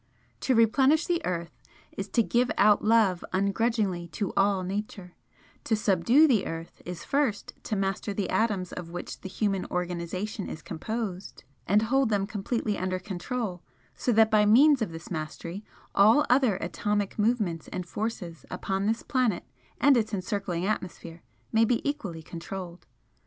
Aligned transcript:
To 0.39 0.55
'replenish' 0.55 1.05
the 1.05 1.23
earth 1.27 1.61
is 1.95 2.09
to 2.09 2.23
give 2.23 2.49
out 2.57 2.83
love 2.83 3.23
ungrudgingly 3.33 4.07
to 4.13 4.33
all 4.35 4.63
Nature, 4.63 5.13
to 5.63 5.75
'subdue' 5.75 6.27
the 6.27 6.47
earth, 6.47 6.81
is 6.87 7.03
first, 7.03 7.53
to 7.65 7.75
master 7.75 8.11
the 8.11 8.27
atoms 8.31 8.71
of 8.73 8.89
which 8.89 9.21
the 9.21 9.29
human 9.29 9.63
organisation 9.67 10.49
is 10.49 10.63
composed, 10.63 11.43
and 11.67 11.83
hold 11.83 12.09
them 12.09 12.25
completely 12.25 12.79
under 12.79 12.97
control, 12.97 13.61
so 13.93 14.11
that 14.13 14.31
by 14.31 14.43
means 14.43 14.81
of 14.81 14.91
this 14.91 15.11
mastery, 15.11 15.63
all 15.93 16.25
other 16.31 16.55
atomic 16.57 17.19
movements 17.19 17.67
and 17.67 17.85
forces 17.85 18.43
upon 18.49 18.87
this 18.87 19.03
planet 19.03 19.43
and 19.79 19.95
its 19.95 20.15
encircling 20.15 20.65
atmosphere 20.65 21.21
may 21.51 21.63
be 21.63 21.79
equally 21.87 22.23
controlled. 22.23 22.87